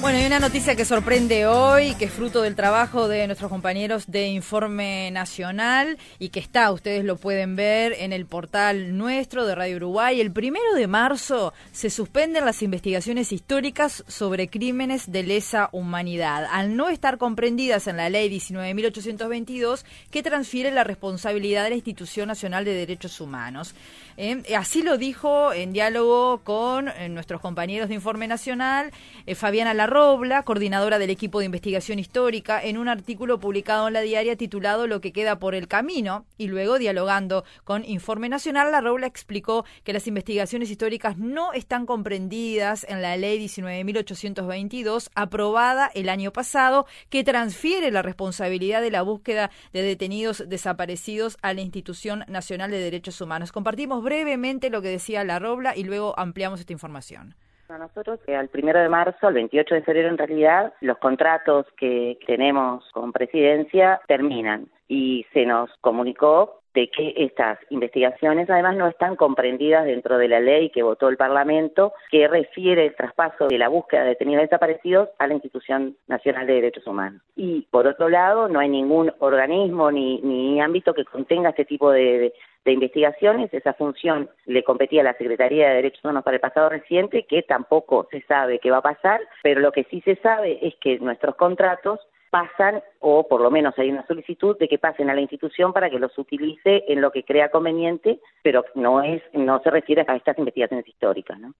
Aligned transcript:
Bueno, 0.00 0.16
hay 0.16 0.24
una 0.24 0.40
noticia 0.40 0.74
que 0.76 0.86
sorprende 0.86 1.46
hoy, 1.46 1.94
que 1.96 2.06
es 2.06 2.10
fruto 2.10 2.40
del 2.40 2.56
trabajo 2.56 3.06
de 3.06 3.26
nuestros 3.26 3.50
compañeros 3.50 4.10
de 4.10 4.28
Informe 4.28 5.10
Nacional 5.10 5.98
y 6.18 6.30
que 6.30 6.40
está, 6.40 6.72
ustedes 6.72 7.04
lo 7.04 7.16
pueden 7.16 7.54
ver 7.54 7.92
en 7.98 8.14
el 8.14 8.24
portal 8.24 8.96
nuestro 8.96 9.44
de 9.44 9.54
Radio 9.54 9.76
Uruguay. 9.76 10.18
El 10.18 10.32
primero 10.32 10.74
de 10.74 10.86
marzo 10.86 11.52
se 11.72 11.90
suspenden 11.90 12.46
las 12.46 12.62
investigaciones 12.62 13.30
históricas 13.30 14.02
sobre 14.08 14.48
crímenes 14.48 15.12
de 15.12 15.22
lesa 15.22 15.68
humanidad, 15.70 16.46
al 16.50 16.76
no 16.76 16.88
estar 16.88 17.18
comprendidas 17.18 17.86
en 17.86 17.98
la 17.98 18.08
ley 18.08 18.30
19.822 18.30 19.84
que 20.10 20.22
transfiere 20.22 20.70
la 20.70 20.82
responsabilidad 20.82 21.64
de 21.64 21.70
la 21.70 21.76
Institución 21.76 22.28
Nacional 22.28 22.64
de 22.64 22.72
Derechos 22.72 23.20
Humanos. 23.20 23.74
Eh, 24.16 24.42
así 24.54 24.82
lo 24.82 24.98
dijo 24.98 25.52
en 25.52 25.72
diálogo 25.72 26.42
con 26.44 26.88
eh, 26.88 27.08
nuestros 27.08 27.40
compañeros 27.40 27.88
de 27.88 27.94
Informe 27.94 28.28
Nacional, 28.28 28.90
eh, 29.24 29.34
Fabiana 29.34 29.72
Larrobla, 29.90 30.44
coordinadora 30.44 31.00
del 31.00 31.10
equipo 31.10 31.40
de 31.40 31.46
investigación 31.46 31.98
histórica, 31.98 32.62
en 32.62 32.78
un 32.78 32.86
artículo 32.86 33.40
publicado 33.40 33.88
en 33.88 33.94
la 33.94 34.02
diaria 34.02 34.36
titulado 34.36 34.86
Lo 34.86 35.00
que 35.00 35.12
queda 35.12 35.40
por 35.40 35.56
el 35.56 35.66
camino, 35.66 36.26
y 36.38 36.46
luego 36.46 36.78
dialogando 36.78 37.44
con 37.64 37.84
Informe 37.84 38.28
Nacional, 38.28 38.70
Larrobla 38.70 39.08
explicó 39.08 39.64
que 39.82 39.92
las 39.92 40.06
investigaciones 40.06 40.70
históricas 40.70 41.18
no 41.18 41.52
están 41.52 41.86
comprendidas 41.86 42.86
en 42.88 43.02
la 43.02 43.16
ley 43.16 43.44
19.822, 43.44 45.10
aprobada 45.16 45.90
el 45.92 46.08
año 46.08 46.32
pasado, 46.32 46.86
que 47.08 47.24
transfiere 47.24 47.90
la 47.90 48.02
responsabilidad 48.02 48.82
de 48.82 48.92
la 48.92 49.02
búsqueda 49.02 49.50
de 49.72 49.82
detenidos 49.82 50.44
desaparecidos 50.46 51.36
a 51.42 51.52
la 51.52 51.62
Institución 51.62 52.24
Nacional 52.28 52.70
de 52.70 52.78
Derechos 52.78 53.20
Humanos. 53.20 53.50
Compartimos 53.50 54.04
brevemente 54.04 54.70
lo 54.70 54.82
que 54.82 54.88
decía 54.88 55.24
la 55.24 55.40
Robla 55.40 55.76
y 55.76 55.82
luego 55.82 56.16
ampliamos 56.16 56.60
esta 56.60 56.72
información. 56.72 57.34
Nosotros, 57.78 58.20
eh, 58.26 58.36
al 58.36 58.48
primero 58.48 58.80
de 58.80 58.88
marzo, 58.88 59.26
al 59.26 59.34
28 59.34 59.74
de 59.74 59.82
febrero 59.82 60.08
en 60.08 60.18
realidad, 60.18 60.72
los 60.80 60.98
contratos 60.98 61.66
que 61.76 62.18
tenemos 62.26 62.84
con 62.92 63.12
presidencia 63.12 64.00
terminan. 64.06 64.68
Y 64.88 65.26
se 65.32 65.46
nos 65.46 65.70
comunicó 65.80 66.59
de 66.74 66.88
que 66.88 67.14
estas 67.16 67.58
investigaciones 67.70 68.48
además 68.48 68.76
no 68.76 68.86
están 68.86 69.16
comprendidas 69.16 69.84
dentro 69.84 70.18
de 70.18 70.28
la 70.28 70.40
ley 70.40 70.70
que 70.70 70.82
votó 70.82 71.08
el 71.08 71.16
Parlamento 71.16 71.92
que 72.10 72.28
refiere 72.28 72.86
el 72.86 72.94
traspaso 72.94 73.48
de 73.48 73.58
la 73.58 73.68
búsqueda 73.68 74.02
de 74.02 74.10
detenidos 74.10 74.42
desaparecidos 74.42 75.08
a 75.18 75.26
la 75.26 75.34
Institución 75.34 75.96
Nacional 76.06 76.46
de 76.46 76.54
Derechos 76.54 76.86
Humanos. 76.86 77.22
Y 77.36 77.62
por 77.70 77.86
otro 77.86 78.08
lado, 78.08 78.48
no 78.48 78.60
hay 78.60 78.68
ningún 78.68 79.12
organismo 79.18 79.90
ni, 79.90 80.20
ni 80.20 80.60
ámbito 80.60 80.94
que 80.94 81.04
contenga 81.04 81.50
este 81.50 81.64
tipo 81.64 81.90
de, 81.90 82.32
de 82.64 82.72
investigaciones. 82.72 83.52
Esa 83.52 83.74
función 83.74 84.28
le 84.46 84.62
competía 84.62 85.00
a 85.00 85.04
la 85.04 85.14
Secretaría 85.14 85.68
de 85.68 85.76
Derechos 85.76 86.04
Humanos 86.04 86.24
para 86.24 86.36
el 86.36 86.40
pasado 86.40 86.68
reciente, 86.68 87.24
que 87.24 87.42
tampoco 87.42 88.06
se 88.10 88.22
sabe 88.22 88.58
qué 88.58 88.70
va 88.70 88.78
a 88.78 88.82
pasar, 88.82 89.20
pero 89.42 89.60
lo 89.60 89.72
que 89.72 89.84
sí 89.84 90.00
se 90.02 90.16
sabe 90.16 90.58
es 90.62 90.74
que 90.76 90.98
nuestros 90.98 91.34
contratos 91.36 92.00
pasan, 92.30 92.82
o 93.00 93.26
por 93.26 93.40
lo 93.40 93.50
menos 93.50 93.74
hay 93.78 93.90
una 93.90 94.06
solicitud 94.06 94.56
de 94.58 94.68
que 94.68 94.78
pasen 94.78 95.10
a 95.10 95.14
la 95.14 95.20
institución 95.20 95.72
para 95.72 95.90
que 95.90 95.98
los 95.98 96.16
utilice 96.16 96.84
en 96.88 97.00
lo 97.00 97.10
que 97.10 97.24
crea 97.24 97.50
conveniente, 97.50 98.20
pero 98.42 98.64
no 98.74 99.02
es, 99.02 99.22
no 99.32 99.60
se 99.62 99.70
refiere 99.70 100.04
a 100.06 100.16
estas 100.16 100.38
investigaciones 100.38 100.86
históricas, 100.88 101.38
¿no? 101.38 101.52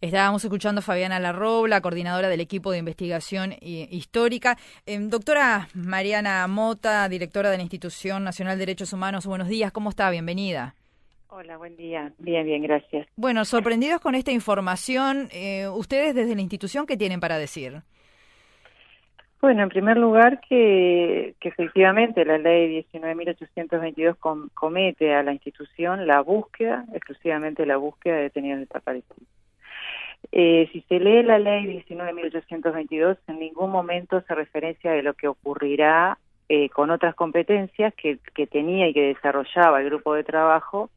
Estábamos 0.00 0.44
escuchando 0.44 0.78
a 0.78 0.82
Fabiana 0.82 1.18
Larrobla, 1.18 1.80
coordinadora 1.80 2.28
del 2.28 2.40
equipo 2.40 2.70
de 2.70 2.78
investigación 2.78 3.54
histórica. 3.60 4.56
Em, 4.86 5.10
doctora 5.10 5.68
Mariana 5.74 6.46
Mota, 6.46 7.08
directora 7.08 7.50
de 7.50 7.56
la 7.56 7.62
Institución 7.62 8.24
Nacional 8.24 8.56
de 8.56 8.60
Derechos 8.60 8.92
Humanos, 8.92 9.26
buenos 9.26 9.48
días, 9.48 9.72
¿cómo 9.72 9.90
está? 9.90 10.10
Bienvenida. 10.10 10.74
Hola, 11.30 11.58
buen 11.58 11.76
día. 11.76 12.12
Bien, 12.18 12.46
bien, 12.46 12.62
gracias. 12.62 13.06
Bueno, 13.16 13.44
sorprendidos 13.44 14.00
con 14.00 14.14
esta 14.14 14.32
información, 14.32 15.28
eh, 15.30 15.68
ustedes 15.68 16.14
desde 16.14 16.34
la 16.34 16.40
institución, 16.40 16.86
¿qué 16.86 16.96
tienen 16.96 17.20
para 17.20 17.36
decir? 17.36 17.82
Bueno, 19.40 19.62
en 19.62 19.68
primer 19.68 19.96
lugar, 19.96 20.40
que, 20.40 21.36
efectivamente 21.40 22.24
la 22.24 22.38
ley 22.38 22.84
19.822 22.92 24.16
com 24.18 24.48
comete 24.52 25.14
a 25.14 25.22
la 25.22 25.32
institución 25.32 26.08
la 26.08 26.22
búsqueda, 26.22 26.84
exclusivamente 26.92 27.64
la 27.64 27.76
búsqueda 27.76 28.16
de 28.16 28.22
detenidos 28.22 28.60
desaparecidos. 28.60 29.28
Eh, 30.32 30.68
si 30.72 30.80
se 30.82 30.98
lee 30.98 31.22
la 31.22 31.38
ley 31.38 31.66
19.822, 31.88 33.16
en 33.28 33.38
ningún 33.38 33.70
momento 33.70 34.20
se 34.22 34.34
referencia 34.34 34.90
de 34.90 35.04
lo 35.04 35.14
que 35.14 35.28
ocurrirá 35.28 36.18
eh, 36.48 36.68
con 36.70 36.90
otras 36.90 37.14
competencias 37.14 37.94
que, 37.94 38.18
que 38.34 38.48
tenía 38.48 38.88
y 38.88 38.92
que 38.92 39.14
desarrollaba 39.14 39.80
el 39.80 39.86
grupo 39.86 40.14
de 40.14 40.24
trabajo 40.24 40.90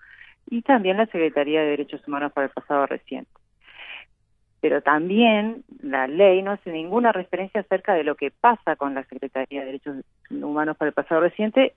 y 0.50 0.64
también 0.64 0.98
la 0.98 1.06
Secretaría 1.06 1.62
de 1.62 1.70
Derechos 1.70 2.02
Humanos 2.08 2.32
para 2.34 2.48
el 2.48 2.54
pasado 2.54 2.88
reciente 2.88 3.41
pero 4.62 4.82
también 4.82 5.64
la 5.82 6.08
ley 6.08 6.42
no 6.44 6.52
hace 6.52 6.72
ninguna 6.72 7.12
referencia 7.12 7.62
acerca 7.62 7.96
de 7.96 8.04
lo 8.04 8.16
que 8.16 8.32
pasa 8.32 8.76
con 8.76 8.94
la 8.94 9.04
Secretaría 9.06 9.62
de 9.62 9.66
Derechos 9.66 9.98
Humanos 10.30 10.78
para 10.78 10.90
el 10.90 10.94
pasado 10.94 11.22
reciente, 11.22 11.74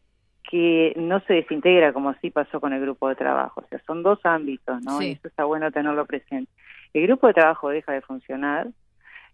que 0.48 0.92
no 0.96 1.20
se 1.20 1.32
desintegra 1.32 1.94
como 1.94 2.12
sí 2.20 2.30
pasó 2.30 2.60
con 2.60 2.74
el 2.74 2.82
grupo 2.82 3.08
de 3.08 3.16
trabajo. 3.16 3.62
O 3.64 3.68
sea, 3.68 3.80
son 3.86 4.02
dos 4.02 4.20
ámbitos, 4.24 4.82
¿no? 4.82 5.00
Y 5.00 5.12
eso 5.12 5.28
está 5.28 5.44
bueno 5.44 5.72
tenerlo 5.72 6.04
presente. 6.04 6.52
El 6.92 7.06
grupo 7.06 7.26
de 7.26 7.34
trabajo 7.34 7.70
deja 7.70 7.92
de 7.92 8.02
funcionar, 8.02 8.68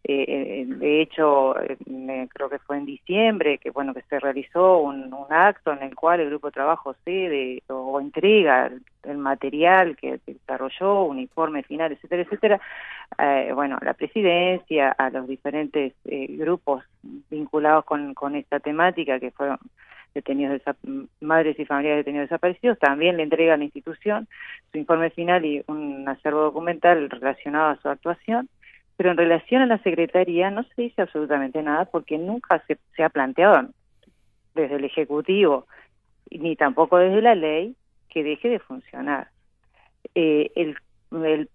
eh, 0.03 0.25
eh, 0.29 0.65
de 0.67 1.03
hecho, 1.03 1.61
eh, 1.61 1.77
creo 2.33 2.49
que 2.49 2.59
fue 2.59 2.79
en 2.79 2.87
diciembre 2.87 3.59
que 3.59 3.71
bueno 3.71 3.93
que 3.93 4.01
se 4.03 4.19
realizó 4.19 4.79
un, 4.79 5.11
acto 5.29 5.73
en 5.73 5.83
el 5.83 5.95
cual 5.95 6.21
el 6.21 6.31
grupo 6.31 6.49
de 6.49 6.53
trabajo 6.53 6.95
cede 7.05 7.63
o, 7.69 8.01
entrega 8.01 8.73
el, 9.05 9.19
material 9.19 9.97
que, 9.97 10.19
desarrolló, 10.27 11.05
un 11.05 11.19
informe 11.21 11.63
final, 11.63 11.93
etcétera, 11.93 12.23
etcétera. 12.23 12.61
bueno, 13.55 13.79
a 13.81 13.85
la 13.85 13.95
presidencia, 13.95 14.91
a 14.91 15.11
los 15.11 15.29
diferentes 15.29 15.93
grupos 16.05 16.83
vinculados 17.31 17.85
con, 17.85 18.15
con 18.15 18.35
esta 18.35 18.59
temática 18.59 19.21
que 19.21 19.31
fueron 19.31 19.59
detenidos 20.15 20.61
madres 21.21 21.59
y 21.59 21.65
familiares 21.67 22.05
detenidos 22.05 22.29
desaparecidos, 22.29 22.79
también 22.79 23.17
le 23.17 23.23
entrega 23.23 23.55
a 23.55 23.57
la 23.57 23.65
institución 23.65 24.27
su 24.73 24.79
informe 24.79 25.11
final 25.11 25.45
y 25.45 25.63
un 25.69 26.09
acervo 26.09 26.41
documental 26.41 27.09
relacionado 27.11 27.71
a 27.71 27.77
su 27.77 27.89
actuación 27.89 28.49
pero 29.01 29.13
en 29.13 29.17
relación 29.17 29.63
a 29.63 29.67
la 29.67 29.79
Secretaría 29.79 30.51
no 30.51 30.63
se 30.63 30.83
dice 30.83 31.01
absolutamente 31.01 31.63
nada 31.63 31.87
porque 31.87 32.19
nunca 32.19 32.63
se, 32.67 32.77
se 32.95 33.03
ha 33.03 33.09
planteado 33.09 33.71
desde 34.55 34.77
el 34.77 34.85
Ejecutivo 34.85 35.67
ni 36.31 36.55
tampoco 36.55 36.99
desde 36.99 37.23
la 37.23 37.35
ley 37.35 37.75
que 38.11 38.23
deje 38.23 38.51
de 38.51 38.59
funcionar. 38.59 39.29
Eh, 40.15 40.51
el, 40.55 40.77
el, 41.13 41.49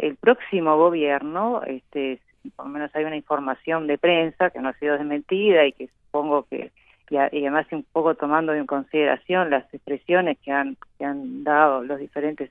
el, 0.00 0.16
próximo 0.16 0.78
gobierno, 0.78 1.60
este, 1.66 2.22
por 2.56 2.64
lo 2.64 2.72
menos 2.72 2.90
hay 2.96 3.04
una 3.04 3.16
información 3.16 3.86
de 3.86 3.98
prensa 3.98 4.48
que 4.48 4.60
no 4.60 4.70
ha 4.70 4.78
sido 4.78 4.96
desmentida 4.96 5.66
y 5.66 5.72
que 5.72 5.88
supongo 5.88 6.44
que, 6.44 6.72
y, 7.10 7.16
y 7.16 7.18
además 7.18 7.66
un 7.70 7.84
poco 7.92 8.14
tomando 8.14 8.54
en 8.54 8.64
consideración 8.64 9.50
las 9.50 9.66
expresiones 9.74 10.38
que 10.38 10.52
han, 10.52 10.78
que 10.96 11.04
han 11.04 11.44
dado 11.44 11.84
los 11.84 11.98
diferentes 11.98 12.50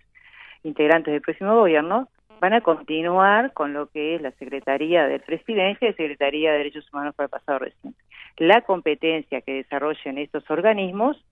integrantes 0.61 1.11
del 1.11 1.21
próximo 1.21 1.55
gobierno, 1.55 2.07
van 2.39 2.53
a 2.53 2.61
continuar 2.61 3.53
con 3.53 3.73
lo 3.73 3.87
que 3.87 4.15
es 4.15 4.21
la 4.21 4.31
Secretaría 4.31 5.07
de 5.07 5.19
Presidencia 5.19 5.89
y 5.89 5.93
Secretaría 5.93 6.51
de 6.51 6.59
Derechos 6.59 6.91
Humanos 6.91 7.15
para 7.15 7.25
el 7.25 7.31
pasado 7.31 7.59
reciente. 7.59 7.99
La 8.37 8.61
competencia 8.61 9.41
que 9.41 9.53
desarrollen 9.53 10.17
estos 10.17 10.49
organismos 10.49 11.23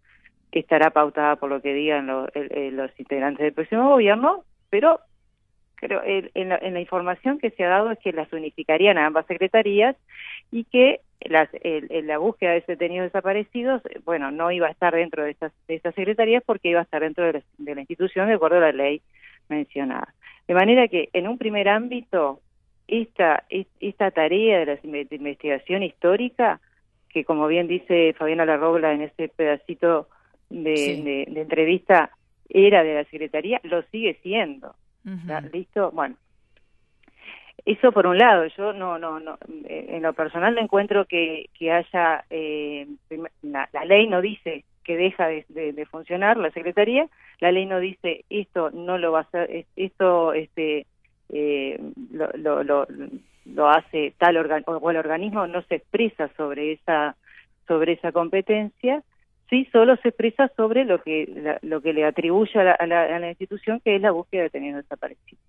estará 0.51 0.89
pautada 0.91 1.35
por 1.35 1.49
lo 1.49 1.61
que 1.61 1.73
digan 1.73 2.07
los, 2.07 2.29
los 2.33 2.99
integrantes 2.99 3.43
del 3.43 3.53
próximo 3.53 3.89
gobierno, 3.89 4.43
pero 4.69 4.99
creo 5.75 6.01
en, 6.03 6.49
la, 6.49 6.57
en, 6.61 6.73
la, 6.73 6.79
información 6.79 7.39
que 7.39 7.51
se 7.51 7.63
ha 7.63 7.69
dado 7.69 7.91
es 7.91 7.99
que 7.99 8.13
las 8.13 8.31
unificarían 8.31 8.97
a 8.97 9.05
ambas 9.05 9.25
secretarías 9.27 9.95
y 10.51 10.63
que 10.63 11.01
las, 11.21 11.49
el, 11.61 12.07
la 12.07 12.17
búsqueda 12.17 12.51
de 12.51 12.63
detenidos 12.65 13.07
desaparecidos, 13.07 13.81
bueno, 14.05 14.31
no 14.31 14.51
iba 14.51 14.67
a 14.67 14.71
estar 14.71 14.95
dentro 14.95 15.23
de 15.23 15.31
estas, 15.31 15.51
de 15.67 15.75
estas 15.75 15.93
secretarías 15.95 16.43
porque 16.45 16.69
iba 16.69 16.79
a 16.79 16.83
estar 16.83 17.01
dentro 17.01 17.25
de 17.25 17.33
la, 17.33 17.41
de 17.57 17.75
la 17.75 17.81
institución 17.81 18.27
de 18.27 18.35
acuerdo 18.35 18.57
a 18.57 18.61
la 18.61 18.71
ley 18.71 19.01
mencionada. 19.49 20.13
De 20.47 20.53
manera 20.53 20.87
que 20.87 21.09
en 21.13 21.27
un 21.27 21.37
primer 21.37 21.67
ámbito, 21.69 22.41
esta, 22.87 23.43
esta 23.79 24.11
tarea 24.11 24.59
de 24.59 24.65
la 24.65 24.79
investigación 24.83 25.83
histórica, 25.83 26.59
que 27.09 27.25
como 27.25 27.47
bien 27.47 27.67
dice 27.67 28.13
Fabiana 28.13 28.45
Larrobla 28.45 28.93
en 28.93 29.01
ese 29.01 29.29
pedacito 29.29 30.07
de, 30.49 31.23
entrevista, 31.35 32.11
era 32.49 32.83
de 32.83 32.93
la 32.93 33.03
Secretaría, 33.05 33.59
lo 33.63 33.81
sigue 33.83 34.19
siendo. 34.21 34.75
¿Listo? 35.51 35.91
Bueno, 35.91 36.15
eso 37.65 37.91
por 37.91 38.05
un 38.05 38.17
lado, 38.17 38.45
yo 38.57 38.73
no, 38.73 38.99
no, 38.99 39.19
no, 39.19 39.37
en 39.67 40.03
lo 40.03 40.13
personal 40.13 40.53
no 40.53 40.61
encuentro 40.61 41.05
que, 41.05 41.49
que 41.57 41.71
haya, 41.71 42.23
eh, 42.29 42.87
la, 43.41 43.67
ley 43.85 44.07
no 44.07 44.21
dice 44.21 44.63
que 44.85 44.95
deja 44.95 45.27
de, 45.27 45.87
funcionar 45.89 46.37
la 46.37 46.51
secretaría, 46.51 47.09
la 47.39 47.51
ley 47.51 47.65
no 47.65 47.79
dice 47.79 48.23
esto 48.29 48.71
no 48.71 48.97
lo 48.97 49.11
va 49.11 49.19
a 49.19 49.23
hacer, 49.23 49.65
esto 49.75 50.33
este 50.33 50.85
eh, 51.29 51.79
lo, 52.11 52.63
lo, 52.63 52.87
lo, 53.45 53.69
hace 53.69 54.13
tal 54.17 54.37
organismo 54.37 54.77
o 54.77 54.91
el 54.91 54.97
organismo 54.97 55.47
no 55.47 55.63
se 55.63 55.75
expresa 55.75 56.29
sobre 56.37 56.73
esa 56.73 57.15
sobre 57.67 57.93
esa 57.93 58.11
competencia, 58.11 59.03
sí 59.49 59.67
solo 59.71 59.95
se 59.97 60.09
expresa 60.09 60.49
sobre 60.55 60.85
lo 60.85 61.01
que 61.01 61.57
lo 61.63 61.81
que 61.81 61.93
le 61.93 62.05
atribuye 62.05 62.59
a 62.59 62.63
la, 62.63 62.71
a, 62.73 63.19
la, 63.19 63.29
institución 63.29 63.81
que 63.83 63.95
es 63.95 64.01
la 64.01 64.11
búsqueda 64.11 64.43
de 64.43 64.49
detenidos 64.49 64.83
desaparecidos. 64.83 65.43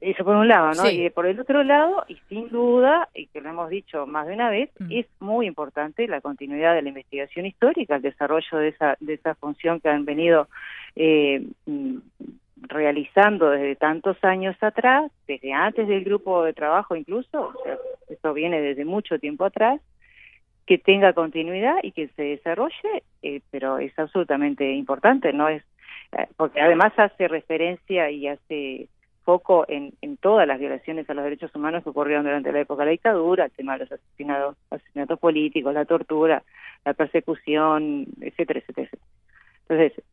Eso 0.00 0.24
por 0.24 0.36
un 0.36 0.48
lado, 0.48 0.72
¿no? 0.74 0.90
Y 0.90 1.10
por 1.10 1.26
el 1.26 1.40
otro 1.40 1.64
lado, 1.64 2.04
y 2.08 2.16
sin 2.28 2.48
duda, 2.48 3.08
y 3.14 3.26
que 3.26 3.40
lo 3.40 3.50
hemos 3.50 3.68
dicho 3.68 4.06
más 4.06 4.26
de 4.26 4.34
una 4.34 4.50
vez, 4.50 4.70
mm. 4.78 4.92
es 4.92 5.06
muy 5.20 5.46
importante 5.46 6.06
la 6.06 6.20
continuidad 6.20 6.74
de 6.74 6.82
la 6.82 6.88
investigación 6.88 7.46
histórica, 7.46 7.96
el 7.96 8.02
desarrollo 8.02 8.58
de 8.58 8.68
esa, 8.68 8.96
de 9.00 9.14
esa 9.14 9.34
función 9.34 9.80
que 9.80 9.88
han 9.88 10.04
venido 10.04 10.48
eh, 10.94 11.44
mm, 11.66 11.96
realizando 12.56 13.50
desde 13.50 13.76
tantos 13.76 14.22
años 14.22 14.56
atrás, 14.60 15.10
desde 15.26 15.52
antes 15.52 15.88
del 15.88 16.04
grupo 16.04 16.44
de 16.44 16.52
trabajo 16.52 16.94
incluso, 16.94 17.48
o 17.48 17.62
sea, 17.64 17.76
esto 18.08 18.32
viene 18.34 18.60
desde 18.60 18.84
mucho 18.84 19.18
tiempo 19.18 19.44
atrás, 19.44 19.80
que 20.66 20.78
tenga 20.78 21.12
continuidad 21.12 21.76
y 21.82 21.92
que 21.92 22.08
se 22.08 22.22
desarrolle, 22.22 23.04
eh, 23.22 23.40
pero 23.50 23.78
es 23.78 23.96
absolutamente 23.98 24.72
importante, 24.72 25.32
no 25.32 25.48
es 25.48 25.62
eh, 26.12 26.26
porque 26.36 26.60
además 26.60 26.92
hace 26.96 27.28
referencia 27.28 28.10
y 28.10 28.28
hace 28.28 28.88
foco 29.26 29.66
en, 29.68 29.92
en 30.00 30.16
todas 30.16 30.46
las 30.46 30.60
violaciones 30.60 31.10
a 31.10 31.14
los 31.14 31.24
derechos 31.24 31.54
humanos 31.54 31.82
que 31.82 31.90
ocurrieron 31.90 32.24
durante 32.24 32.52
la 32.52 32.60
época 32.60 32.82
de 32.82 32.86
la 32.86 32.92
dictadura, 32.92 33.44
el 33.46 33.50
tema 33.50 33.72
de 33.74 33.80
los 33.80 33.92
asesinados, 33.92 34.56
asesinatos 34.70 35.18
políticos, 35.18 35.74
la 35.74 35.84
tortura, 35.84 36.44
la 36.84 36.94
persecución, 36.94 38.06
etcétera, 38.20 38.60
etcétera, 38.60 38.86
etcétera. 38.86 39.02
Entonces, 39.68 40.04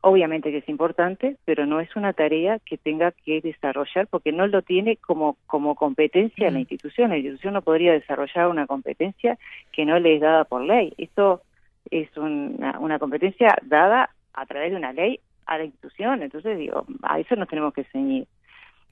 obviamente 0.00 0.50
que 0.50 0.58
es 0.58 0.68
importante, 0.68 1.36
pero 1.44 1.66
no 1.66 1.78
es 1.78 1.94
una 1.94 2.12
tarea 2.12 2.58
que 2.58 2.76
tenga 2.78 3.12
que 3.12 3.40
desarrollar 3.40 4.08
porque 4.08 4.32
no 4.32 4.48
lo 4.48 4.62
tiene 4.62 4.96
como, 4.96 5.36
como 5.46 5.76
competencia 5.76 6.50
la 6.50 6.58
institución. 6.58 7.10
La 7.10 7.18
institución 7.18 7.54
no 7.54 7.62
podría 7.62 7.92
desarrollar 7.92 8.48
una 8.48 8.66
competencia 8.66 9.38
que 9.72 9.84
no 9.84 10.00
le 10.00 10.16
es 10.16 10.20
dada 10.20 10.44
por 10.44 10.62
ley. 10.62 10.92
Esto 10.98 11.42
es 11.90 12.14
una, 12.16 12.78
una 12.80 12.98
competencia 12.98 13.56
dada 13.62 14.10
a 14.34 14.46
través 14.46 14.72
de 14.72 14.76
una 14.76 14.92
ley 14.92 15.20
a 15.46 15.58
la 15.58 15.64
institución. 15.64 16.22
Entonces, 16.22 16.58
digo, 16.58 16.86
a 17.02 17.20
eso 17.20 17.36
nos 17.36 17.48
tenemos 17.48 17.72
que 17.72 17.84
ceñir. 17.84 18.26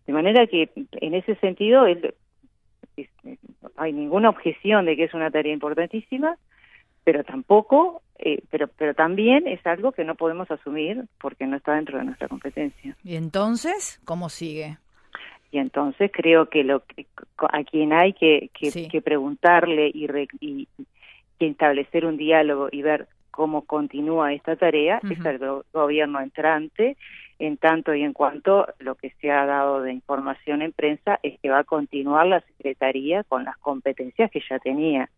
De 0.06 0.12
manera 0.12 0.46
que 0.46 0.70
en 0.74 1.14
ese 1.14 1.34
sentido 1.36 1.84
hay 3.76 3.92
ninguna 3.92 4.30
objeción 4.30 4.86
de 4.86 4.96
que 4.96 5.04
es 5.04 5.14
una 5.14 5.30
tarea 5.30 5.52
importantísima, 5.52 6.36
pero 7.04 7.24
tampoco, 7.24 8.02
eh, 8.18 8.42
pero, 8.50 8.68
pero 8.68 8.94
también 8.94 9.46
es 9.46 9.64
algo 9.66 9.92
que 9.92 10.04
no 10.04 10.14
podemos 10.14 10.50
asumir 10.50 11.04
porque 11.20 11.46
no 11.46 11.56
está 11.56 11.74
dentro 11.74 11.98
de 11.98 12.04
nuestra 12.04 12.28
competencia. 12.28 12.96
¿Y 13.04 13.16
entonces 13.16 14.00
cómo 14.04 14.28
sigue? 14.28 14.78
Y 15.52 15.58
entonces 15.58 16.10
creo 16.12 16.48
que 16.48 16.64
lo 16.64 16.82
a 17.38 17.64
quien 17.64 17.92
hay 17.92 18.12
que, 18.12 18.50
que, 18.52 19.00
preguntarle 19.00 19.88
y, 19.88 20.08
y, 20.40 20.68
establecer 21.38 22.04
un 22.04 22.16
diálogo 22.16 22.68
y 22.72 22.82
ver 22.82 23.06
cómo 23.30 23.62
continúa 23.62 24.32
esta 24.32 24.56
tarea 24.56 25.00
es 25.08 25.24
el 25.24 25.38
gobierno 25.72 26.20
entrante 26.20 26.96
en 27.38 27.56
tanto 27.56 27.94
y 27.94 28.02
en 28.02 28.12
cuanto 28.12 28.66
lo 28.78 28.94
que 28.94 29.10
se 29.20 29.30
ha 29.30 29.44
dado 29.44 29.82
de 29.82 29.92
información 29.92 30.62
en 30.62 30.72
prensa 30.72 31.18
es 31.22 31.38
que 31.40 31.50
va 31.50 31.60
a 31.60 31.64
continuar 31.64 32.26
la 32.26 32.40
Secretaría 32.40 33.24
con 33.24 33.44
las 33.44 33.56
competencias 33.58 34.30
que 34.30 34.40
ya 34.48 34.58
tenía, 34.58 35.10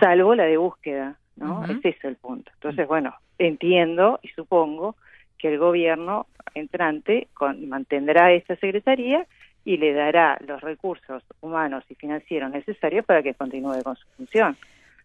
salvo 0.00 0.34
la 0.34 0.44
de 0.44 0.56
búsqueda, 0.56 1.16
¿no? 1.36 1.64
Ese 1.64 1.90
es 1.90 2.04
el 2.04 2.16
punto. 2.16 2.50
Entonces, 2.54 2.86
bueno, 2.88 3.14
entiendo 3.38 4.18
y 4.22 4.28
supongo 4.28 4.96
que 5.38 5.48
el 5.52 5.58
gobierno 5.58 6.26
entrante 6.54 7.28
mantendrá 7.66 8.32
esta 8.32 8.56
Secretaría 8.56 9.26
y 9.64 9.76
le 9.76 9.92
dará 9.92 10.38
los 10.46 10.60
recursos 10.60 11.22
humanos 11.40 11.84
y 11.88 11.94
financieros 11.96 12.50
necesarios 12.50 13.04
para 13.04 13.22
que 13.22 13.34
continúe 13.34 13.82
con 13.82 13.96
su 13.96 14.06
función. 14.16 14.56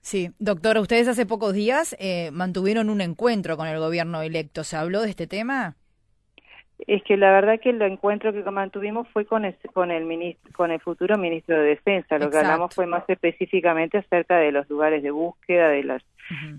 Sí, 0.01 0.31
doctora, 0.39 0.81
ustedes 0.81 1.07
hace 1.07 1.25
pocos 1.25 1.53
días 1.53 1.95
eh, 1.99 2.31
mantuvieron 2.31 2.89
un 2.89 3.01
encuentro 3.01 3.55
con 3.55 3.67
el 3.67 3.79
gobierno 3.79 4.21
electo. 4.21 4.63
¿Se 4.63 4.75
habló 4.75 5.01
de 5.01 5.09
este 5.09 5.27
tema? 5.27 5.75
Es 6.88 7.04
que 7.04 7.16
la 7.16 7.31
verdad 7.31 7.60
que 7.60 7.69
el 7.69 7.81
encuentro 7.81 8.33
que 8.33 8.44
mantuvimos 8.50 9.07
fue 9.10 9.25
con 9.25 9.45
el, 9.45 9.56
con 9.74 9.92
el, 9.92 10.06
ministro, 10.06 10.51
con 10.54 10.72
el 10.72 10.80
futuro 10.80 11.18
ministro 11.18 11.57
de 11.57 11.69
Defensa. 11.69 12.18
Lo 12.18 12.30
que 12.30 12.39
hablamos 12.39 12.74
fue 12.74 12.88
más 12.88 13.04
específicamente 13.07 14.00
acerca 14.00 14.38
de 14.38 14.51
los 14.51 14.69
lugares 14.69 15.04
de 15.04 15.12
búsqueda, 15.12 15.69
de 15.69 15.83
los, 15.83 16.01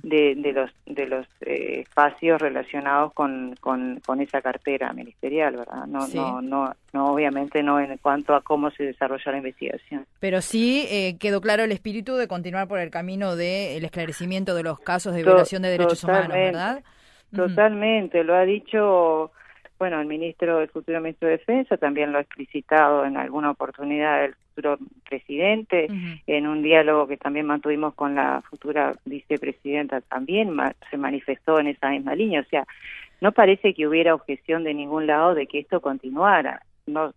de, 0.03 0.35
de, 0.37 0.53
los, 0.53 0.71
de 0.87 1.07
los 1.07 1.27
eh, 1.41 1.81
espacios 1.81 2.41
relacionados 2.41 3.13
con, 3.15 3.57
con, 3.61 4.01
con, 4.05 4.21
esa 4.21 4.41
cartera 4.43 4.93
ministerial, 4.93 5.57
¿verdad? 5.57 5.87
No, 5.87 6.07
no, 6.09 6.41
no, 6.41 6.75
no, 6.93 7.13
obviamente 7.13 7.63
no 7.63 7.81
en 7.81 7.97
cuanto 7.99 8.35
a 8.35 8.43
cómo 8.43 8.71
se 8.71 8.85
desarrolla 8.85 9.33
la 9.33 9.39
investigación. 9.39 10.07
Pero 10.21 10.41
sí 10.41 10.87
eh, 10.89 11.17
quedó 11.19 11.41
claro 11.41 11.65
el 11.65 11.73
espíritu 11.73 12.15
de 12.15 12.29
continuar 12.29 12.69
por 12.69 12.79
el 12.79 12.91
camino 12.91 13.35
del 13.35 13.85
esclarecimiento 13.85 14.55
de 14.55 14.63
los 14.63 14.79
casos 14.79 15.15
de 15.15 15.23
violación 15.23 15.63
de 15.63 15.71
derechos 15.71 16.05
humanos, 16.05 16.29
¿verdad? 16.29 16.83
Totalmente, 17.35 18.25
lo 18.25 18.35
ha 18.35 18.43
dicho 18.43 19.33
bueno, 19.83 20.01
el 20.01 20.07
ministro, 20.07 20.61
el 20.61 20.69
futuro 20.69 21.01
ministro 21.01 21.27
de 21.27 21.39
Defensa 21.39 21.77
también 21.77 22.13
lo 22.13 22.19
ha 22.19 22.21
explicitado 22.21 23.05
en 23.05 23.17
alguna 23.17 23.51
oportunidad 23.51 24.27
el 24.27 24.35
futuro 24.35 24.79
presidente, 25.09 25.89
en 26.25 26.47
un 26.47 26.63
diálogo 26.63 27.09
que 27.09 27.17
también 27.17 27.47
mantuvimos 27.47 27.93
con 27.95 28.15
la 28.15 28.45
futura 28.49 28.95
vicepresidenta 29.05 30.01
también 30.03 30.57
se 30.89 30.97
manifestó 30.97 31.59
en 31.59 31.67
esa 31.67 31.91
misma 31.91 32.15
línea, 32.15 32.43
o 32.43 32.45
sea, 32.45 32.65
no 33.21 33.33
parece 33.33 33.75
que 33.75 33.89
hubiera 33.89 34.15
objeción 34.15 34.63
de 34.63 34.73
ningún 34.73 35.09
lado 35.09 35.35
de 35.35 35.49
que 35.49 35.59
esto 35.59 35.81
continuara 35.81 36.63
no, 36.87 37.13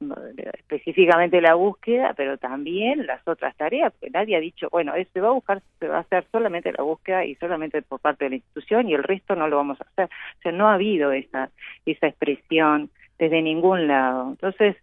específicamente 0.54 1.42
la 1.42 1.56
búsqueda, 1.56 2.14
pero 2.16 2.38
también 2.38 3.06
las 3.06 3.28
otras 3.28 3.56
tareas, 3.56 3.92
porque 3.94 4.12
nadie 4.12 4.36
ha 4.36 4.40
dicho, 4.40 4.68
bueno, 4.72 4.94
se 5.12 5.22
va 5.22 5.30
a 5.30 5.32
buscar, 5.32 5.62
se 5.80 5.88
va 5.88 5.98
a 5.98 6.02
hacer 6.02 6.26
solamente 6.32 6.72
la 6.72 6.84
búsqueda 6.84 7.26
y 7.26 7.36
solamente 7.36 7.82
por 7.82 8.00
parte 8.00 8.26
de 8.26 8.30
la 8.32 8.36
institución 8.38 8.90
y 8.90 8.94
el 8.94 9.04
resto 9.04 9.36
no 9.36 9.48
lo 9.48 9.58
vamos 9.58 9.80
a 9.82 9.86
hacer. 9.86 10.06
O 10.06 10.42
sea, 10.42 10.52
no 10.52 10.68
ha 10.68 10.76
habido 10.76 11.12
esa, 11.12 11.50
esa 11.86 12.08
expresión 12.08 12.90
desde 13.18 13.42
ningún 13.42 13.88
lado. 13.88 14.30
Entonces, 14.30 14.76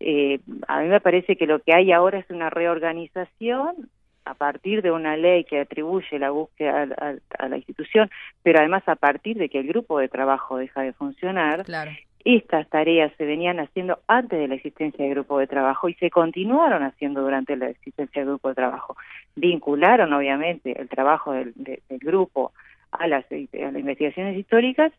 eh, 0.00 0.40
a 0.66 0.80
mí 0.80 0.88
me 0.88 1.00
parece 1.00 1.36
que 1.36 1.46
lo 1.46 1.60
que 1.60 1.74
hay 1.74 1.92
ahora 1.92 2.18
es 2.18 2.30
una 2.30 2.50
reorganización 2.50 3.90
a 4.24 4.34
partir 4.34 4.82
de 4.82 4.92
una 4.92 5.16
ley 5.16 5.44
que 5.44 5.60
atribuye 5.60 6.18
la 6.18 6.30
búsqueda 6.30 6.86
a, 6.96 7.14
a, 7.38 7.48
la 7.48 7.56
institución, 7.56 8.08
pero 8.42 8.60
además 8.60 8.84
a 8.86 8.94
partir 8.94 9.36
de 9.36 9.48
que 9.48 9.58
el 9.58 9.66
grupo 9.66 9.98
de 9.98 10.08
trabajo 10.08 10.58
deja 10.58 10.82
de 10.82 10.92
funcionar, 10.92 11.64
claro. 11.64 11.90
Estas 12.24 12.68
tareas 12.68 13.12
se 13.18 13.24
venían 13.24 13.58
haciendo 13.58 13.98
antes 14.06 14.38
de 14.38 14.46
la 14.46 14.54
existencia 14.54 15.04
del 15.04 15.14
grupo 15.14 15.38
de 15.38 15.48
trabajo 15.48 15.88
y 15.88 15.94
se 15.94 16.10
continuaron 16.10 16.84
haciendo 16.84 17.22
durante 17.22 17.56
la 17.56 17.70
existencia 17.70 18.22
del 18.22 18.30
grupo 18.30 18.48
de 18.48 18.54
trabajo. 18.54 18.96
Vincularon, 19.34 20.12
obviamente, 20.12 20.80
el 20.80 20.88
trabajo 20.88 21.32
del, 21.32 21.52
grupo 21.88 22.52
a 22.92 23.08
las, 23.08 23.24
investigaciones 23.30 24.36
históricas, 24.36 24.92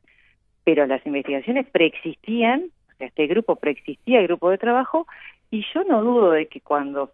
pero 0.65 0.85
las 0.85 1.05
investigaciones 1.05 1.65
preexistían, 1.67 2.63
o 2.93 2.97
sea, 2.97 3.07
este 3.07 3.27
grupo 3.27 3.55
preexistía, 3.55 4.19
el 4.19 4.27
grupo 4.27 4.49
de 4.49 4.57
trabajo, 4.57 5.07
y 5.49 5.65
yo 5.73 5.83
no 5.83 6.03
dudo 6.03 6.31
de 6.31 6.47
que 6.47 6.59
cuando 6.59 7.11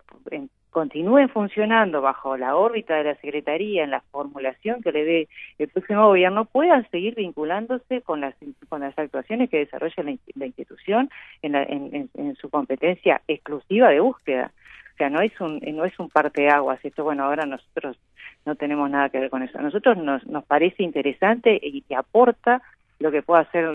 continúen 0.69 1.30
funcionando 1.30 2.01
bajo 2.01 2.38
la 2.38 2.55
órbita 2.55 2.96
de 2.96 3.03
la 3.05 3.15
Secretaría 3.15 3.84
en 3.84 3.91
la 3.91 4.01
formulación 4.12 4.82
que 4.82 4.91
le 4.91 5.03
dé 5.03 5.27
el 5.58 5.67
próximo 5.67 6.08
gobierno, 6.08 6.46
puedan 6.46 6.89
seguir 6.91 7.15
vinculándose 7.15 8.01
con 8.01 8.22
las, 8.22 8.36
con 8.70 8.82
las 8.82 8.98
actuaciones 8.98 9.50
que 9.50 9.60
desarrolla 9.60 10.03
la, 10.36 10.46
institución 10.46 11.10
en, 11.41 11.55
en, 11.55 12.36
su 12.36 12.50
competencia 12.50 13.22
exclusiva 13.27 13.89
de 13.89 14.00
búsqueda. 14.00 14.51
O 14.94 14.98
sea, 14.98 15.10
no 15.10 15.22
es 15.22 15.39
un, 15.39 15.60
no 15.60 15.86
es 15.86 15.98
un 15.98 16.10
parteaguas. 16.10 16.84
Esto, 16.84 17.03
bueno, 17.03 17.24
ahora 17.24 17.46
nosotros 17.46 17.98
no 18.46 18.55
tenemos 18.55 18.89
nada 18.89 19.10
que 19.10 19.20
ver 19.20 19.29
con 19.29 19.44
eso. 19.44 19.58
A 19.58 19.62
nosotros 19.62 19.98
nos, 19.98 20.25
nos 20.27 20.44
parece 20.46 20.84
interesante 20.84 21.60
y 21.62 21.82
que 21.82 21.96
aporta 21.96 22.62
lo 23.00 23.12
que 23.12 23.22
pueda 23.22 23.41
hacer 23.41 23.65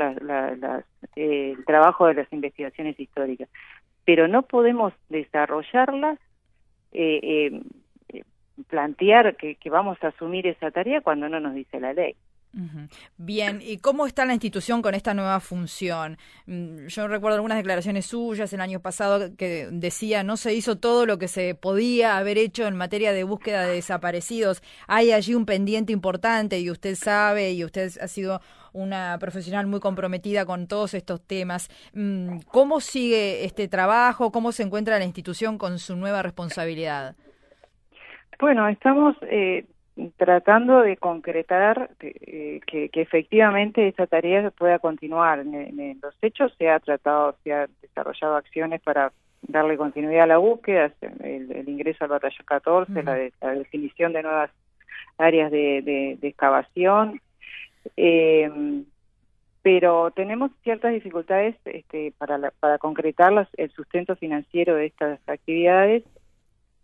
el 1.16 1.64
trabajo 1.64 2.06
de 2.06 2.14
las 2.14 2.32
investigaciones 2.32 3.00
históricas. 3.00 3.48
Pero 4.04 4.28
no 4.28 4.42
podemos 4.42 4.92
desarrollarlas 5.08 6.18
eh, 6.94 7.60
eh, 8.12 8.22
plantear 8.68 9.36
que, 9.36 9.58
vamos 9.68 9.98
a 10.02 10.08
asumir 10.08 10.46
esa 10.46 10.70
tarea 10.70 11.00
cuando 11.00 11.28
no 11.28 11.40
nos 11.40 11.54
dice 11.54 11.80
la 11.80 11.92
ley. 11.92 12.14
Bien, 13.16 13.60
¿y 13.62 13.78
cómo 13.78 14.06
está 14.06 14.24
la 14.24 14.32
institución 14.32 14.80
con 14.80 14.94
esta 14.94 15.12
nueva 15.14 15.40
función? 15.40 16.18
Mm, 16.46 16.86
yo 16.86 17.08
recuerdo 17.08 17.36
algunas 17.36 17.58
declaraciones 17.58 18.06
suyas 18.06 18.52
el 18.52 18.60
año 18.60 18.80
pasado 18.80 19.36
que 19.36 19.68
decía 19.72 20.22
no 20.22 20.36
se 20.36 20.54
hizo 20.54 20.76
todo 20.76 21.06
lo 21.06 21.18
que 21.18 21.28
se 21.28 21.54
podía 21.54 22.16
haber 22.16 22.38
hecho 22.38 22.66
en 22.66 22.76
materia 22.76 23.12
de 23.12 23.24
búsqueda 23.24 23.66
de 23.66 23.74
desaparecidos. 23.74 24.62
Hay 24.86 25.12
allí 25.12 25.34
un 25.34 25.46
pendiente 25.46 25.92
importante 25.92 26.60
y 26.60 26.70
usted 26.70 26.94
sabe 26.94 27.52
y 27.52 27.64
usted 27.64 27.90
ha 28.00 28.08
sido 28.08 28.40
una 28.72 29.16
profesional 29.18 29.66
muy 29.66 29.80
comprometida 29.80 30.44
con 30.46 30.66
todos 30.66 30.94
estos 30.94 31.26
temas. 31.26 31.68
Mm, 31.94 32.38
¿Cómo 32.50 32.80
sigue 32.80 33.44
este 33.44 33.68
trabajo? 33.68 34.30
¿Cómo 34.30 34.52
se 34.52 34.62
encuentra 34.62 34.98
la 34.98 35.04
institución 35.04 35.58
con 35.58 35.78
su 35.78 35.96
nueva 35.96 36.22
responsabilidad? 36.22 37.16
Bueno, 38.40 38.68
estamos 38.68 39.16
eh, 39.22 39.64
tratando 40.16 40.80
de 40.80 40.96
concretar 40.96 41.90
eh, 42.00 42.60
que, 42.66 42.90
efectivamente 42.94 43.86
esta 43.86 44.06
tarea 44.06 44.50
pueda 44.50 44.78
continuar. 44.78 45.40
En, 45.40 45.98
los 46.02 46.14
hechos 46.22 46.52
se 46.58 46.68
ha 46.68 46.80
tratado, 46.80 47.36
se 47.44 47.52
ha 47.52 47.68
desarrollado 47.80 48.36
acciones 48.36 48.80
para 48.82 49.12
darle 49.42 49.76
continuidad 49.76 50.24
a 50.24 50.28
la 50.28 50.38
búsqueda, 50.38 50.92
el, 51.20 51.68
ingreso 51.68 52.04
al 52.04 52.10
batallón 52.10 52.46
14, 52.46 53.02
la, 53.02 53.54
definición 53.54 54.12
de 54.12 54.22
nuevas 54.22 54.50
áreas 55.18 55.50
de, 55.50 56.16
de 56.20 56.28
excavación, 56.28 57.20
eh, 57.96 58.50
pero 59.62 60.10
tenemos 60.10 60.50
ciertas 60.62 60.92
dificultades 60.92 61.56
este, 61.64 62.12
para, 62.18 62.50
para 62.60 62.78
concretar 62.78 63.48
el 63.56 63.70
sustento 63.70 64.16
financiero 64.16 64.74
de 64.74 64.86
estas 64.86 65.20
actividades 65.26 66.02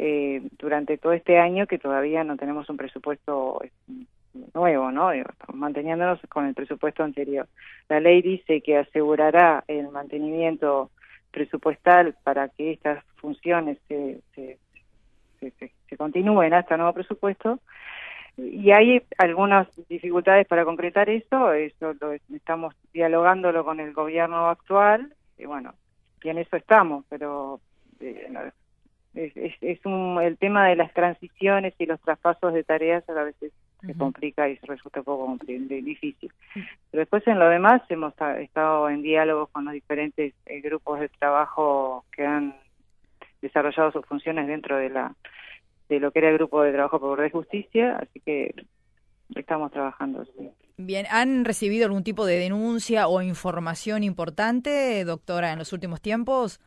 eh, 0.03 0.41
durante 0.59 0.97
todo 0.97 1.13
este 1.13 1.39
año 1.39 1.67
que 1.67 1.79
todavía 1.79 2.25
no 2.25 2.39
tenemos 2.39 2.71
un 2.71 2.79
presupuesto 2.79 3.61
nuevo, 4.55 4.91
¿no? 4.91 5.11
manteniéndonos 5.53 6.21
con 6.31 6.47
el 6.47 6.55
presupuesto 6.55 7.05
anterior. 7.05 7.47
La 7.91 8.01
ley 8.01 8.23
dice 8.23 8.63
que 8.63 8.79
asegurará 8.79 9.63
el 9.69 9.91
mantenimiento 9.91 10.91
presupuestal 11.31 12.17
para 12.25 12.49
que 12.49 12.73
estas 12.73 13.05
funciones 13.17 13.77
se, 13.89 14.21
se, 14.35 14.59
se, 15.39 15.53
se 15.87 15.97
continúen 15.99 16.55
hasta 16.55 16.79
nuevo 16.79 16.95
presupuesto, 16.95 17.59
y 18.39 18.71
hay 18.71 19.03
algunas 19.19 19.69
dificultades 19.91 20.47
para 20.47 20.65
concretar 20.65 21.11
eso, 21.11 21.53
eso 21.53 21.93
lo 22.01 22.13
estamos 22.35 22.75
dialogándolo 22.95 23.67
con 23.67 23.81
el 23.81 23.93
gobierno 23.93 24.49
actual, 24.49 25.13
y 25.37 25.45
bueno, 25.45 25.75
y 26.23 26.31
en 26.31 26.39
eso 26.39 26.57
estamos, 26.57 27.05
pero 27.11 27.61
eh, 28.01 28.33
es, 29.15 29.55
es, 29.61 29.85
un, 29.85 30.21
el 30.23 30.39
tema 30.39 30.69
de 30.69 30.77
las 30.77 30.93
transiciones 30.93 31.75
y 31.79 31.87
los 31.87 32.01
traspasos 32.01 32.53
de 32.53 32.65
tareas 32.65 33.09
a 33.09 33.25
veces 33.25 33.53
se 33.85 33.95
complica 33.95 34.49
y 34.49 34.57
se 34.59 34.67
resulta 34.67 35.01
un 35.01 35.05
poco 35.05 35.39
difícil. 35.47 36.31
Pero 36.91 37.01
después 37.01 37.27
en 37.27 37.39
lo 37.39 37.49
demás 37.49 37.83
hemos 37.89 38.15
estado 38.39 38.89
en 38.91 39.03
diálogo 39.03 39.47
con 39.49 39.65
los 39.65 39.75
diferentes 39.75 40.35
eh, 40.47 40.61
grupos 40.61 41.01
de 41.01 41.09
trabajo 41.09 42.05
que 42.13 42.25
han 42.25 42.55
desarrollado 43.41 43.91
sus 43.93 44.05
funciones 44.07 44.47
dentro 44.47 44.77
de 44.77 44.91
la 44.91 45.15
de 45.89 45.99
lo 45.99 46.13
que 46.13 46.21
era 46.21 46.29
el 46.29 46.37
grupo 46.37 46.63
de 46.63 46.73
trabajo 46.73 47.01
por 47.01 47.21
de 47.21 47.31
justicia, 47.31 47.97
así 47.97 48.21
que 48.21 48.55
estamos 49.35 49.73
trabajando. 49.73 50.25
Bien, 50.77 51.05
¿han 51.11 51.45
recibido 51.45 51.85
algún 51.85 52.05
tipo 52.05 52.27
de 52.27 52.37
denuncia 52.39 53.09
o 53.09 53.21
información 53.23 54.05
importante, 54.05 55.05
doctora, 55.05 55.53
en 55.53 55.59
los 55.59 55.73
últimos 55.73 56.01
tiempos? 56.01 56.61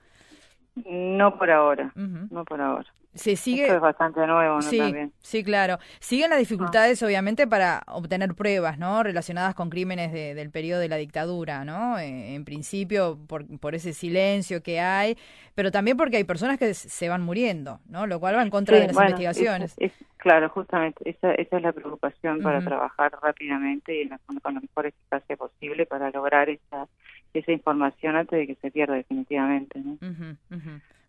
No 0.75 1.38
por 1.38 1.51
ahora, 1.51 1.92
no 1.96 2.46
por 2.46 2.62
ahora. 2.62 2.88
Se 3.13 3.36
sigue... 3.36 3.63
Esto 3.63 3.75
es 3.75 3.82
bastante 3.82 4.25
nuevo, 4.25 4.56
¿no? 4.56 4.62
Sí, 4.63 4.82
sí, 5.20 5.44
claro. 5.44 5.77
Siguen 6.00 6.32
las 6.32 6.39
dificultades, 6.39 7.03
obviamente, 7.03 7.46
para 7.46 7.84
obtener 7.88 8.34
pruebas, 8.34 8.80
¿no? 8.80 9.03
Relacionadas 9.03 9.53
con 9.53 9.70
crímenes 9.70 10.12
del 10.12 10.50
periodo 10.50 10.80
de 10.80 10.89
la 10.89 10.96
dictadura, 10.96 11.63
¿no? 11.63 12.00
Eh, 12.00 12.34
en 12.34 12.44
principio, 12.44 13.20
por, 13.27 13.46
por 13.60 13.75
ese 13.75 13.94
silencio 13.94 14.63
que 14.63 14.80
hay, 14.80 15.15
pero 15.53 15.70
también 15.70 15.96
porque 15.96 16.18
hay 16.18 16.24
personas 16.24 16.58
que 16.58 16.74
se 16.74 17.08
van 17.08 17.22
muriendo, 17.22 17.80
¿no? 17.88 18.08
Lo 18.08 18.20
cual 18.20 18.36
va 18.36 18.42
en 18.42 18.50
contra 18.50 18.77
de 18.77 18.88
las 18.88 18.96
investigaciones. 18.96 19.75
claro, 20.18 20.50
justamente, 20.50 21.08
esa, 21.08 21.34
esa 21.36 21.58
es 21.58 21.62
la 21.62 21.72
preocupación 21.72 22.42
para 22.42 22.62
trabajar 22.62 23.13
rápidamente 23.22 24.01
y 24.01 24.10
con 24.42 24.56
la 24.56 24.60
mejor 24.60 24.88
eficacia 24.88 25.38
posible 25.38 25.86
para 25.86 26.10
lograr 26.10 26.50
esa, 26.50 26.88
esa 27.34 27.52
información 27.52 28.16
antes 28.16 28.40
de 28.40 28.48
que 28.48 28.56
se 28.56 28.72
pierda 28.72 28.96
definitivamente, 28.96 29.80
¿no? 29.80 29.98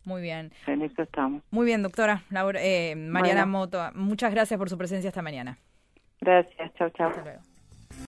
Muy 0.04 0.22
bien. 0.22 0.52
En 0.66 0.82
eso 0.82 1.02
estamos. 1.02 1.42
Muy 1.50 1.66
bien, 1.66 1.82
doctora 1.82 2.22
Laura, 2.30 2.60
eh, 2.62 2.94
Mariana 2.94 3.46
Moto. 3.46 3.80
Muchas 3.94 4.32
gracias 4.32 4.58
por 4.58 4.68
su 4.68 4.76
presencia 4.76 5.08
esta 5.08 5.22
mañana. 5.22 5.58
Gracias, 6.20 6.72
chao, 6.74 6.90
chao. 6.90 7.08
Hasta 7.08 7.22
luego. 7.22 7.53